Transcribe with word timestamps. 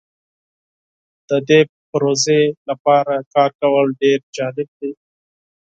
د 1.29 1.31
دې 1.47 1.61
پروژې 1.89 2.41
لپاره 2.69 3.13
کار 3.33 3.51
کول 3.61 3.87
ډیر 4.01 4.19
جالب 4.35 4.69
دی. 4.79 4.91